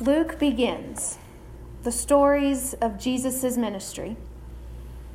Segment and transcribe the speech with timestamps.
[0.00, 1.18] Luke begins
[1.82, 4.16] the stories of Jesus' ministry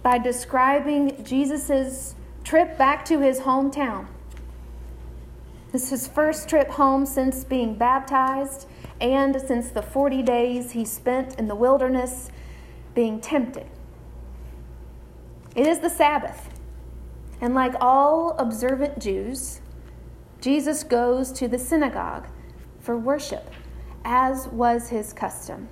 [0.04, 2.14] by describing Jesus'
[2.44, 4.06] trip back to his hometown.
[5.72, 8.68] This is his first trip home since being baptized
[9.02, 12.30] and since the 40 days he spent in the wilderness
[12.94, 13.66] being tempted.
[15.56, 16.50] It is the Sabbath,
[17.42, 19.62] and like all observant Jews,
[20.42, 22.28] Jesus goes to the synagogue
[22.80, 23.50] for worship,
[24.06, 25.68] as was his custom.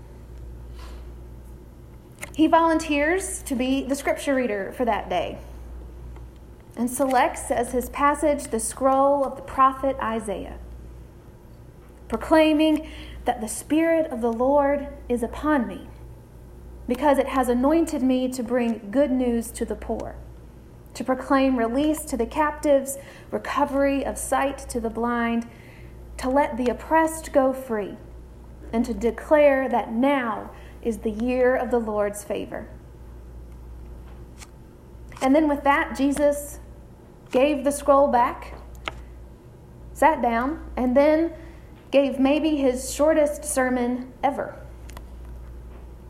[2.36, 5.38] He volunteers to be the scripture reader for that day
[6.76, 10.58] and selects as his passage the scroll of the prophet Isaiah,
[12.08, 12.90] proclaiming
[13.26, 15.88] that the Spirit of the Lord is upon me,
[16.88, 20.16] because it has anointed me to bring good news to the poor,
[20.96, 22.98] to proclaim release to the captives,
[23.30, 25.48] recovery of sight to the blind,
[26.18, 27.96] to let the oppressed go free,
[28.74, 32.68] and to declare that now is the year of the Lord's favor.
[35.22, 36.60] And then with that, Jesus
[37.32, 38.56] gave the scroll back,
[39.94, 41.34] sat down, and then
[41.92, 44.60] gave maybe his shortest sermon ever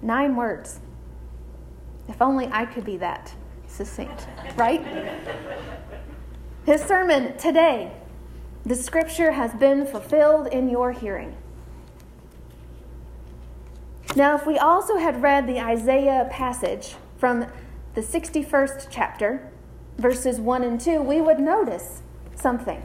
[0.04, 0.80] nine words.
[2.08, 3.34] If only I could be that
[3.68, 4.86] succinct, right?
[6.66, 7.92] His sermon today,
[8.66, 11.36] the scripture has been fulfilled in your hearing.
[14.16, 17.48] Now, if we also had read the Isaiah passage from
[17.96, 19.52] the 61st chapter,
[19.98, 22.04] verses 1 and 2, we would notice
[22.36, 22.84] something.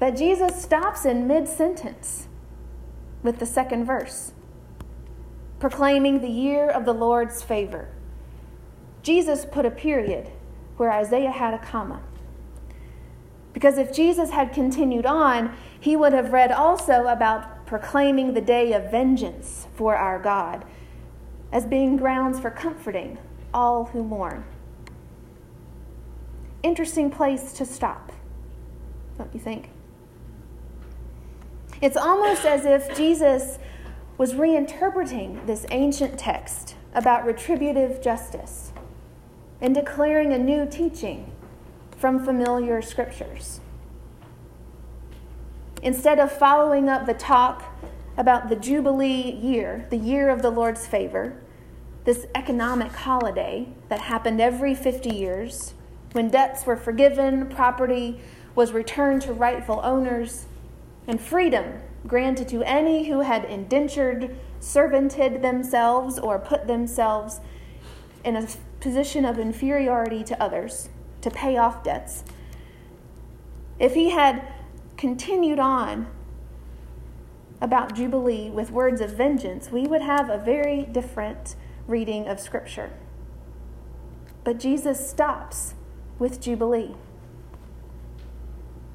[0.00, 2.28] That Jesus stops in mid sentence
[3.22, 4.32] with the second verse,
[5.60, 7.88] proclaiming the year of the Lord's favor.
[9.02, 10.30] Jesus put a period
[10.76, 12.02] where Isaiah had a comma.
[13.54, 18.72] Because if Jesus had continued on, he would have read also about proclaiming the day
[18.72, 20.64] of vengeance for our God
[21.50, 23.18] as being grounds for comforting
[23.52, 24.44] all who mourn.
[26.62, 28.12] Interesting place to stop,
[29.18, 29.70] don't you think?
[31.82, 33.58] It's almost as if Jesus
[34.18, 38.72] was reinterpreting this ancient text about retributive justice
[39.60, 41.32] and declaring a new teaching
[41.96, 43.60] from familiar scriptures.
[45.82, 47.73] Instead of following up the talk
[48.16, 51.40] about the Jubilee year, the year of the Lord's favor,
[52.04, 55.74] this economic holiday that happened every 50 years
[56.14, 58.20] when debts were forgiven, property
[58.54, 60.46] was returned to rightful owners,
[61.08, 67.40] and freedom granted to any who had indentured, servanted themselves, or put themselves
[68.22, 68.46] in a
[68.78, 70.88] position of inferiority to others
[71.20, 72.22] to pay off debts.
[73.80, 74.46] If he had
[74.96, 76.06] continued on
[77.64, 81.56] about Jubilee with words of vengeance, we would have a very different
[81.88, 82.90] reading of Scripture.
[84.44, 85.72] But Jesus stops
[86.18, 86.94] with Jubilee.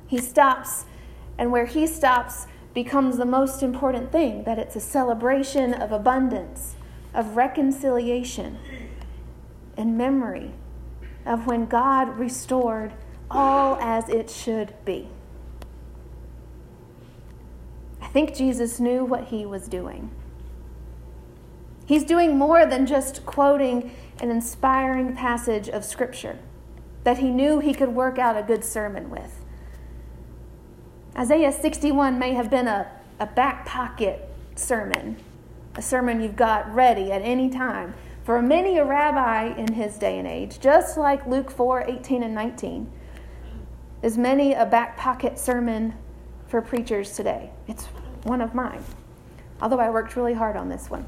[0.05, 0.85] He stops,
[1.35, 6.75] and where he stops becomes the most important thing that it's a celebration of abundance,
[7.15, 8.59] of reconciliation,
[9.75, 10.51] and memory
[11.25, 12.93] of when God restored
[13.31, 15.09] all as it should be.
[18.09, 20.09] I think Jesus knew what he was doing.
[21.85, 26.39] He's doing more than just quoting an inspiring passage of Scripture
[27.03, 29.45] that he knew he could work out a good sermon with.
[31.15, 35.17] Isaiah 61 may have been a, a back pocket sermon,
[35.75, 37.93] a sermon you've got ready at any time.
[38.23, 42.33] For many a rabbi in his day and age, just like Luke 4 18 and
[42.33, 42.91] 19,
[44.01, 45.93] is many a back pocket sermon
[46.47, 47.51] for preachers today.
[47.67, 47.87] It's
[48.23, 48.83] one of mine,
[49.61, 51.05] although I worked really hard on this one.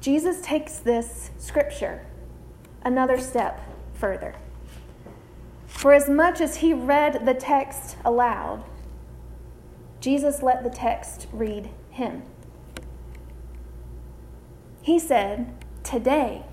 [0.00, 2.04] Jesus takes this scripture
[2.84, 3.60] another step
[3.94, 4.34] further.
[5.66, 8.64] For as much as he read the text aloud,
[10.00, 12.22] Jesus let the text read him.
[14.82, 15.54] He said,
[15.84, 16.44] Today,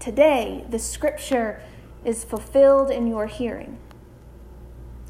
[0.00, 1.62] today, the scripture
[2.04, 3.78] is fulfilled in your hearing.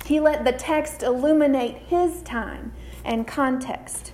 [0.05, 2.73] He let the text illuminate his time
[3.05, 4.13] and context,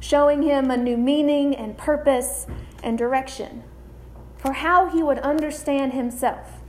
[0.00, 2.46] showing him a new meaning and purpose
[2.82, 3.62] and direction
[4.36, 6.60] for how he would understand himself.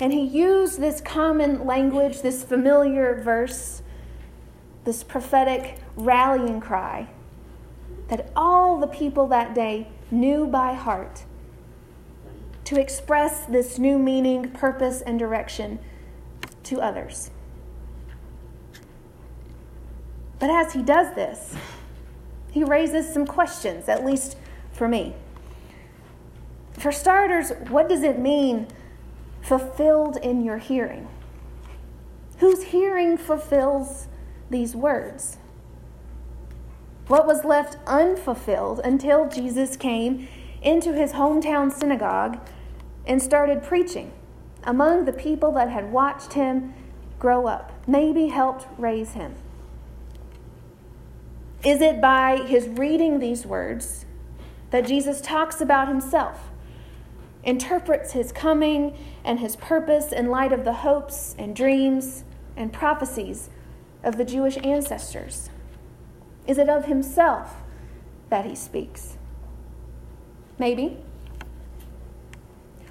[0.00, 3.82] And he used this common language, this familiar verse,
[4.84, 7.08] this prophetic rallying cry
[8.08, 11.24] that all the people that day knew by heart
[12.64, 15.78] to express this new meaning, purpose, and direction
[16.64, 17.30] to others.
[20.38, 21.54] But as he does this,
[22.50, 24.36] he raises some questions, at least
[24.72, 25.14] for me.
[26.72, 28.68] For starters, what does it mean,
[29.42, 31.08] fulfilled in your hearing?
[32.38, 34.06] Whose hearing fulfills
[34.48, 35.38] these words?
[37.08, 40.28] What was left unfulfilled until Jesus came
[40.62, 42.38] into his hometown synagogue
[43.06, 44.12] and started preaching
[44.64, 46.74] among the people that had watched him
[47.18, 49.34] grow up, maybe helped raise him?
[51.64, 54.04] Is it by his reading these words
[54.70, 56.50] that Jesus talks about himself,
[57.42, 62.24] interprets his coming and his purpose in light of the hopes and dreams
[62.56, 63.50] and prophecies
[64.04, 65.50] of the Jewish ancestors?
[66.46, 67.56] Is it of himself
[68.30, 69.16] that he speaks?
[70.58, 70.98] Maybe.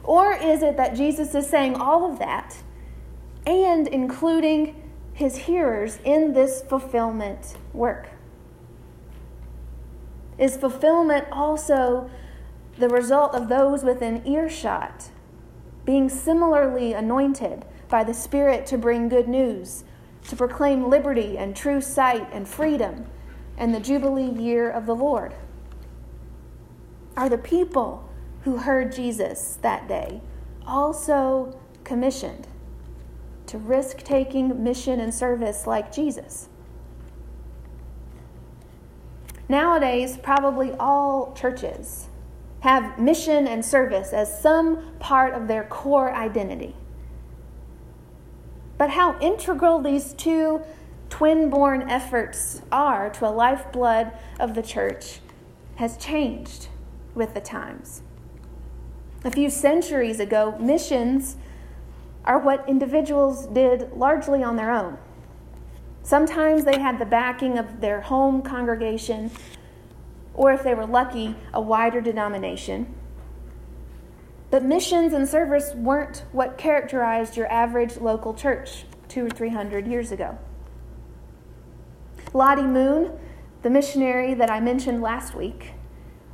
[0.07, 2.55] Or is it that Jesus is saying all of that
[3.45, 4.81] and including
[5.13, 8.09] his hearers in this fulfillment work?
[10.39, 12.09] Is fulfillment also
[12.77, 15.09] the result of those within earshot
[15.83, 19.83] being similarly anointed by the Spirit to bring good news,
[20.29, 23.05] to proclaim liberty and true sight and freedom
[23.57, 25.33] and the Jubilee year of the Lord?
[27.17, 28.06] Are the people
[28.43, 30.21] who heard Jesus that day
[30.65, 32.47] also commissioned
[33.47, 36.49] to risk taking mission and service like Jesus?
[39.49, 42.09] Nowadays, probably all churches
[42.61, 46.75] have mission and service as some part of their core identity.
[48.77, 50.61] But how integral these two
[51.09, 55.19] twin born efforts are to a lifeblood of the church
[55.77, 56.67] has changed
[57.15, 58.01] with the times.
[59.23, 61.37] A few centuries ago, missions
[62.23, 64.97] are what individuals did largely on their own.
[66.03, 69.31] Sometimes they had the backing of their home congregation,
[70.33, 72.93] or if they were lucky, a wider denomination.
[74.49, 79.87] But missions and service weren't what characterized your average local church two or three hundred
[79.87, 80.37] years ago.
[82.33, 83.11] Lottie Moon,
[83.63, 85.73] the missionary that I mentioned last week,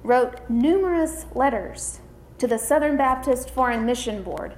[0.03, 2.01] wrote numerous letters
[2.43, 4.55] to the Southern Baptist Foreign Mission Board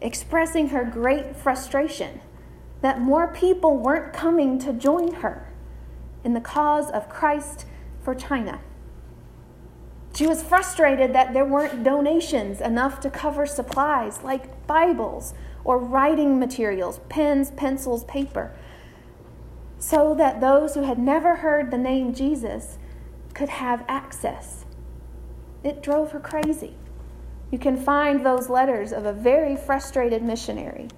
[0.00, 2.20] expressing her great frustration
[2.80, 5.48] that more people weren't coming to join her
[6.24, 7.66] in the cause of Christ
[8.02, 8.58] for China.
[10.12, 16.36] She was frustrated that there weren't donations enough to cover supplies like Bibles or writing
[16.40, 18.52] materials, pens, pencils, paper,
[19.78, 22.76] so that those who had never heard the name Jesus
[23.34, 24.64] could have access.
[25.62, 26.74] It drove her crazy.
[27.50, 30.88] You can find those letters of a very frustrated missionary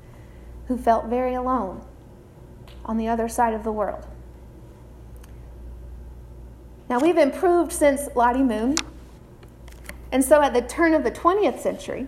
[0.67, 1.85] who felt very alone
[2.85, 4.07] on the other side of the world.
[6.89, 8.75] Now, we've improved since Lottie Moon,
[10.11, 12.07] and so at the turn of the 20th century,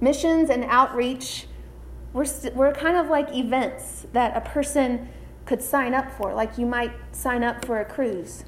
[0.00, 1.46] missions and outreach
[2.14, 5.08] were, were kind of like events that a person
[5.44, 8.44] could sign up for, like you might sign up for a cruise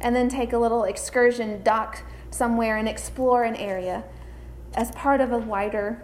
[0.00, 4.04] and then take a little excursion, dock somewhere, and explore an area
[4.74, 6.02] as part of a wider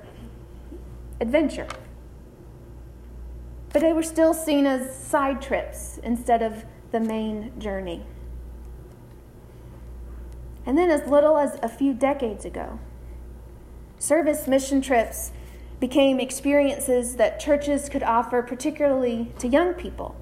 [1.20, 1.68] adventure
[3.72, 8.04] but they were still seen as side trips instead of the main journey.
[10.66, 12.78] And then, as little as a few decades ago,
[13.98, 15.32] service mission trips
[15.78, 20.14] became experiences that churches could offer, particularly to young people,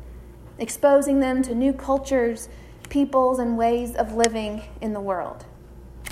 [0.58, 2.48] exposing them to new cultures,
[2.88, 5.46] peoples, and ways of living in the world.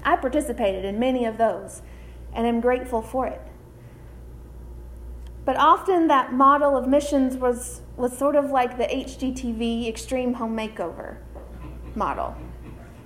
[0.05, 1.83] I participated in many of those
[2.37, 3.41] and am grateful for it.
[5.45, 10.57] But often that model of missions was, was sort of like the HGTV Extreme Home
[10.57, 11.17] Makeover
[11.95, 12.37] model,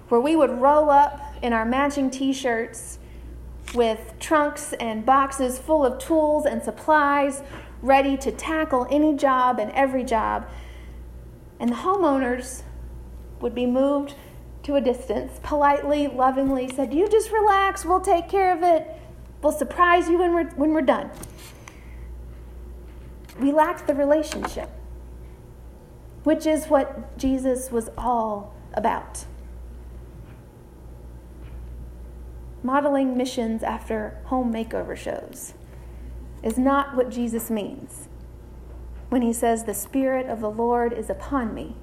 [0.08, 2.98] where we would roll up in our matching t shirts
[3.74, 7.42] with trunks and boxes full of tools and supplies,
[7.82, 10.48] ready to tackle any job and every job.
[11.60, 12.62] And the homeowners
[13.40, 14.14] would be moved
[14.64, 18.88] to a distance, politely, lovingly said, You just relax, we'll take care of it.
[19.42, 21.10] We'll surprise you when we're, when we're done
[23.40, 24.70] we lacked the relationship,
[26.24, 29.24] which is what Jesus was all about.
[32.62, 35.54] Modeling missions after home makeover shows
[36.42, 38.08] is not what Jesus means
[39.08, 41.76] when he says, The Spirit of the Lord is upon me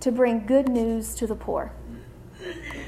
[0.00, 1.72] to bring good news to the poor,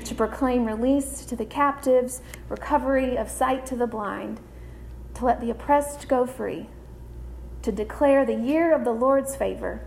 [0.08, 4.40] to proclaim release to the captives, recovery of sight to the blind,
[5.14, 6.68] to let the oppressed go free
[7.62, 9.84] to declare the year of the Lord's favor.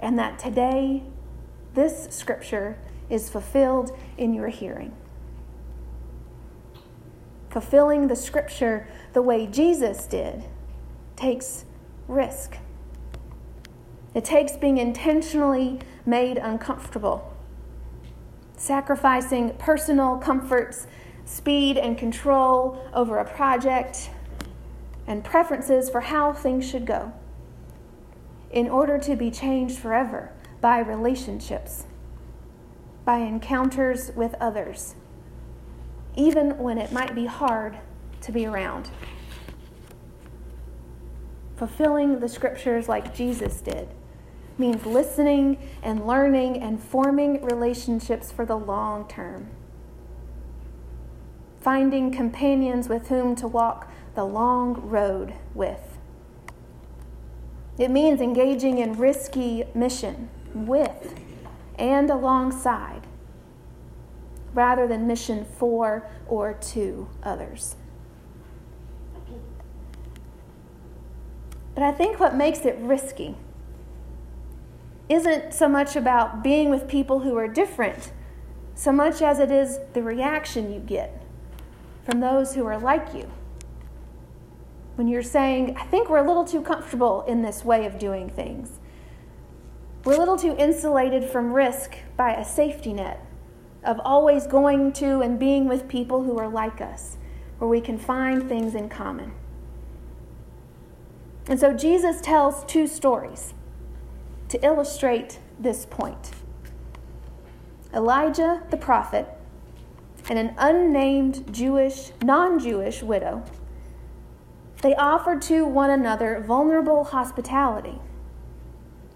[0.00, 1.02] and that today
[1.74, 4.92] this scripture is fulfilled in your hearing.
[7.50, 10.44] Fulfilling the scripture the way Jesus did
[11.16, 11.64] takes
[12.08, 12.56] risk.
[14.14, 17.29] It takes being intentionally made uncomfortable,
[18.60, 20.86] sacrificing personal comforts,
[21.24, 24.10] speed, and control over a project,
[25.06, 27.10] and preferences for how things should go
[28.50, 31.86] in order to be changed forever by relationships,
[33.06, 34.94] by encounters with others,
[36.14, 37.78] even when it might be hard
[38.20, 38.90] to be around.
[41.56, 43.88] Fulfilling the scriptures like Jesus did
[44.60, 49.48] means listening and learning and forming relationships for the long term.
[51.60, 55.98] Finding companions with whom to walk the long road with.
[57.78, 61.14] It means engaging in risky mission with
[61.78, 63.06] and alongside
[64.52, 67.76] rather than mission for or to others.
[71.74, 73.36] But I think what makes it risky
[75.10, 78.12] isn't so much about being with people who are different,
[78.76, 81.22] so much as it is the reaction you get
[82.04, 83.28] from those who are like you.
[84.94, 88.30] When you're saying, I think we're a little too comfortable in this way of doing
[88.30, 88.78] things.
[90.04, 93.26] We're a little too insulated from risk by a safety net
[93.82, 97.16] of always going to and being with people who are like us,
[97.58, 99.32] where we can find things in common.
[101.48, 103.54] And so Jesus tells two stories
[104.50, 106.32] to illustrate this point
[107.94, 109.26] Elijah the prophet
[110.28, 113.42] and an unnamed Jewish, non Jewish widow.
[114.82, 117.98] They offered to one another vulnerable hospitality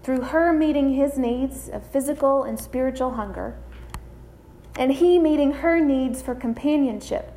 [0.03, 3.57] through her meeting his needs of physical and spiritual hunger,
[4.77, 7.31] and he meeting her needs for companionship,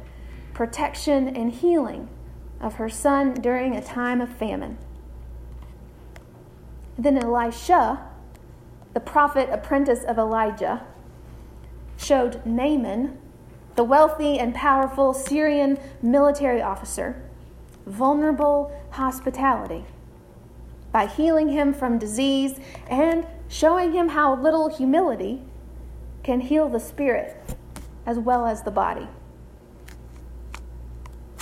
[0.53, 2.09] protection, and healing
[2.61, 4.77] of her son during a time of famine.
[6.99, 8.05] Then Elisha,
[8.93, 10.85] the prophet apprentice of Elijah,
[11.97, 13.17] showed Naaman,
[13.77, 17.23] the wealthy and powerful Syrian military officer,
[17.87, 19.85] vulnerable hospitality
[20.91, 22.59] by healing him from disease
[22.91, 25.43] and showing him how little humility
[26.25, 27.37] can heal the spirit
[28.05, 29.07] as well as the body.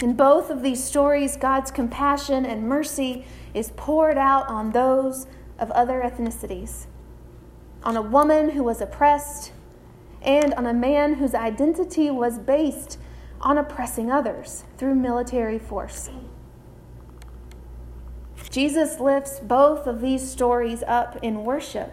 [0.02, 5.26] In both of these stories, God's compassion and mercy is poured out on those
[5.58, 6.86] of other ethnicities,
[7.82, 9.52] on a woman who was oppressed,
[10.22, 12.98] and on a man whose identity was based
[13.40, 16.10] on oppressing others through military force.
[18.50, 21.92] Jesus lifts both of these stories up in worship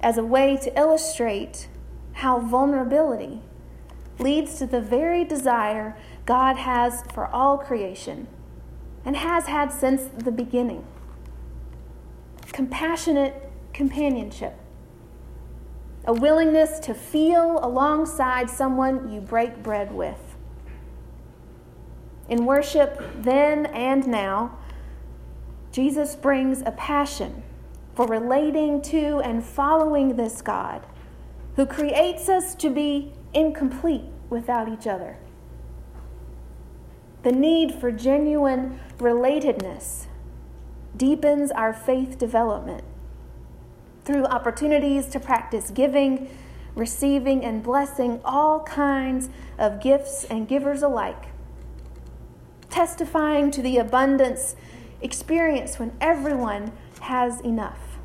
[0.00, 1.68] as a way to illustrate
[2.14, 3.40] how vulnerability
[4.18, 8.28] leads to the very desire God has for all creation
[9.04, 10.86] and has had since the beginning
[12.54, 14.54] compassionate companionship,
[16.04, 20.36] a willingness to feel alongside someone you break bread with.
[22.28, 24.56] In worship, then and now,
[25.72, 27.42] Jesus brings a passion
[27.96, 30.86] for relating to and following this God
[31.56, 35.16] who creates us to be incomplete without each other.
[37.24, 40.06] The need for genuine relatedness
[40.96, 42.84] deepens our faith development
[44.04, 46.28] through opportunities to practice giving,
[46.74, 51.26] receiving, and blessing all kinds of gifts and givers alike,
[52.70, 54.56] testifying to the abundance
[55.00, 57.98] experienced when everyone has enough.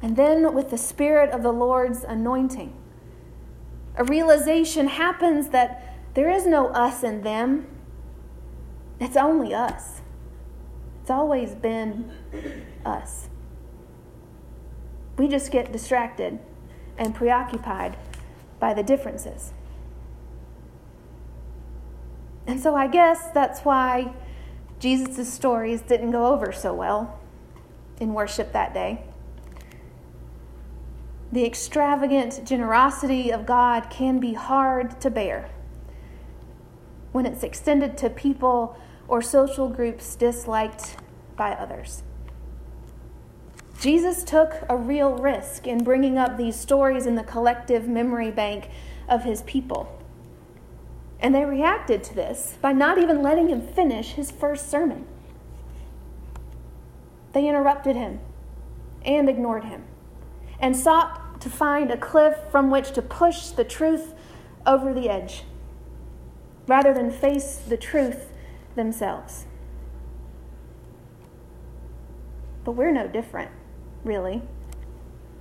[0.00, 2.72] And then, with the Spirit of the Lord's anointing,
[3.96, 7.66] a realization happens that there is no us and them,
[9.00, 9.97] it's only us.
[11.08, 12.10] It's always been
[12.84, 13.30] us.
[15.16, 16.38] We just get distracted
[16.98, 17.96] and preoccupied
[18.60, 19.54] by the differences.
[22.46, 24.12] And so I guess that's why
[24.80, 27.18] Jesus' stories didn't go over so well
[27.98, 29.02] in worship that day.
[31.32, 35.48] The extravagant generosity of God can be hard to bear
[37.12, 40.96] when it's extended to people or social groups disliked
[41.36, 42.02] by others.
[43.80, 48.68] Jesus took a real risk in bringing up these stories in the collective memory bank
[49.08, 50.02] of his people.
[51.20, 55.06] And they reacted to this by not even letting him finish his first sermon.
[57.32, 58.20] They interrupted him
[59.04, 59.84] and ignored him,
[60.60, 64.12] and sought to find a cliff from which to push the truth
[64.66, 65.44] over the edge,
[66.66, 68.32] rather than face the truth
[68.78, 69.44] themselves.
[72.64, 73.50] But we're no different,
[74.04, 74.40] really.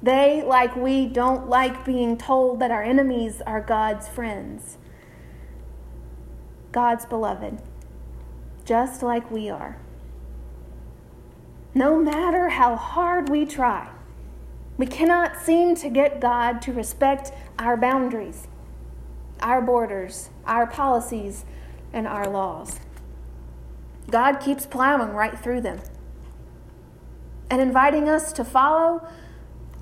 [0.02, 4.78] They, like we, don't like being told that our enemies are God's friends,
[6.72, 7.62] God's beloved,
[8.66, 9.78] just like we are.
[11.74, 13.90] No matter how hard we try,
[14.78, 18.48] we cannot seem to get God to respect our boundaries,
[19.42, 21.46] our borders, our policies,
[21.94, 22.80] and our laws.
[24.10, 25.82] God keeps plowing right through them
[27.50, 29.08] and inviting us to follow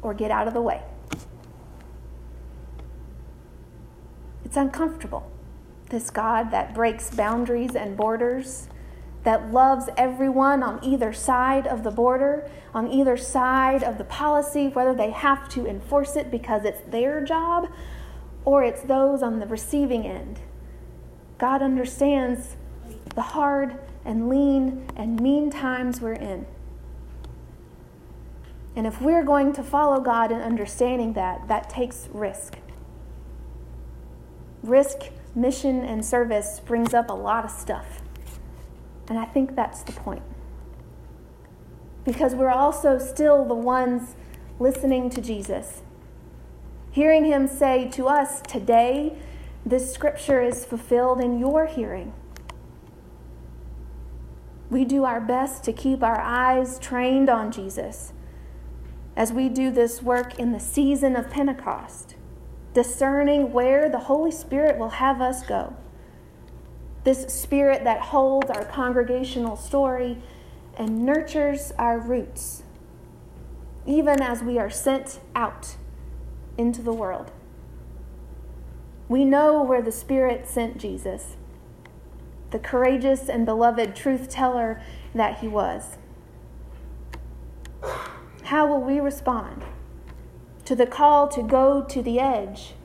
[0.01, 0.81] or get out of the way.
[4.43, 5.31] It's uncomfortable.
[5.89, 8.67] This God that breaks boundaries and borders,
[9.23, 14.67] that loves everyone on either side of the border, on either side of the policy,
[14.69, 17.67] whether they have to enforce it because it's their job
[18.43, 20.39] or it's those on the receiving end.
[21.37, 22.55] God understands
[23.15, 26.45] the hard and lean and mean times we're in.
[28.75, 32.57] And if we're going to follow God in understanding that, that takes risk.
[34.61, 34.97] Risk,
[35.33, 38.01] mission, and service brings up a lot of stuff.
[39.07, 40.23] And I think that's the point.
[42.03, 44.15] Because we're also still the ones
[44.59, 45.81] listening to Jesus,
[46.91, 49.17] hearing him say to us, Today,
[49.65, 52.13] this scripture is fulfilled in your hearing.
[54.69, 58.13] We do our best to keep our eyes trained on Jesus
[59.15, 62.15] as we do this work in the season of Pentecost,
[62.73, 65.75] discerning where the Holy Spirit will have us go.
[67.03, 70.17] This Spirit that holds our congregational story
[70.77, 72.63] and nurtures our roots,
[73.85, 75.75] even as we are sent out
[76.57, 77.31] into the world.
[79.07, 81.37] We know where the Spirit sent Jesus,
[82.55, 84.81] the courageous and beloved truth teller
[85.13, 85.97] that he was.
[88.43, 89.65] How will we respond
[90.63, 92.75] to the call to go to the edge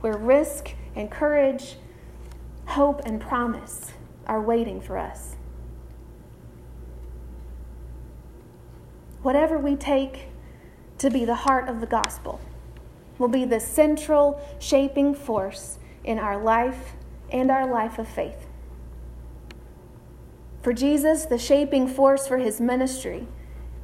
[0.00, 1.76] where risk and courage,
[2.64, 3.92] hope and promise
[4.26, 5.36] are waiting for us?
[9.22, 10.30] Whatever we take
[10.98, 12.40] to be the heart of the gospel
[13.18, 16.94] will be the central shaping force in our life
[17.30, 18.45] and our life of faith.
[20.66, 23.28] For Jesus, the shaping force for his ministry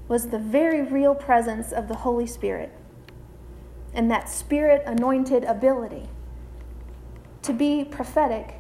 [0.09, 2.73] was the very real presence of the Holy Spirit
[3.95, 6.09] and that spirit anointed ability
[7.43, 8.57] to be prophetic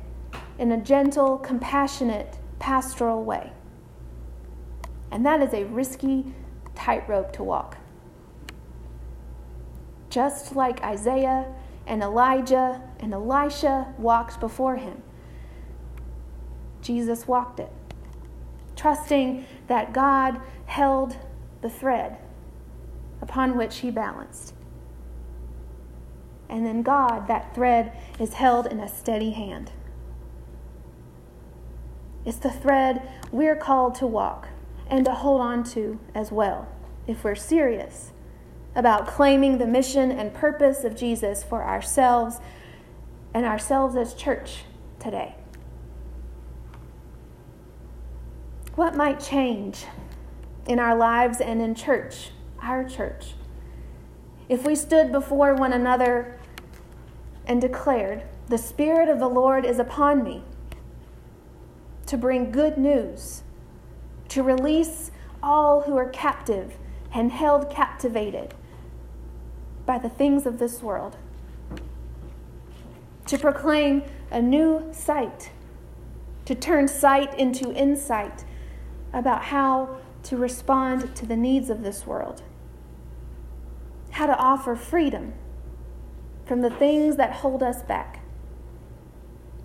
[0.56, 3.50] in a gentle, compassionate, pastoral way.
[5.10, 6.32] And that is a risky
[6.76, 7.78] tightrope to walk.
[10.10, 11.52] Just like Isaiah
[11.88, 15.02] and Elijah and Elisha walked before him,
[16.82, 17.72] Jesus walked it,
[18.82, 21.16] trusting that God held
[21.60, 22.16] the thread
[23.20, 24.54] upon which he balanced.
[26.48, 29.70] And then God, that thread is held in a steady hand.
[32.24, 34.48] It's the thread we're called to walk
[34.88, 36.68] and to hold on to as well
[37.06, 38.10] if we're serious
[38.74, 42.40] about claiming the mission and purpose of Jesus for ourselves
[43.32, 44.64] and ourselves as church
[44.98, 45.36] today.
[48.74, 49.84] What might change
[50.66, 52.30] in our lives and in church,
[52.62, 53.34] our church.
[54.48, 56.38] If we stood before one another
[57.46, 60.42] and declared, The Spirit of the Lord is upon me,
[62.06, 63.42] to bring good news,
[64.28, 65.10] to release
[65.42, 66.78] all who are captive
[67.12, 68.54] and held captivated
[69.84, 71.18] by the things of this world,
[73.26, 75.50] to proclaim a new sight,
[76.46, 78.44] to turn sight into insight
[79.12, 82.42] about how to respond to the needs of this world,
[84.10, 85.34] how to offer freedom
[86.46, 88.24] from the things that hold us back,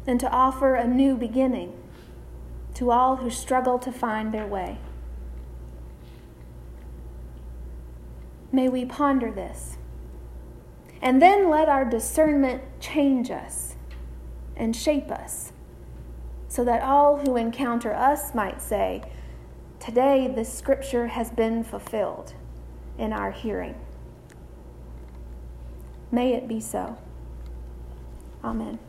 [0.05, 1.73] and to offer a new beginning
[2.73, 4.77] to all who struggle to find their way.
[8.51, 9.77] May we ponder this.
[11.01, 13.75] And then let our discernment change us
[14.55, 15.51] and shape us
[16.47, 19.03] so that all who encounter us might say,
[19.87, 22.33] Today, this scripture has been fulfilled
[22.97, 23.73] in our hearing.
[26.11, 26.97] May it be so.
[28.43, 28.79] Amen.